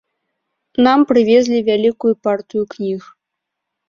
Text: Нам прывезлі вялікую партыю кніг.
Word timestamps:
Нам 0.85 0.99
прывезлі 1.11 1.59
вялікую 1.67 2.13
партыю 2.29 2.63
кніг. 2.73 3.01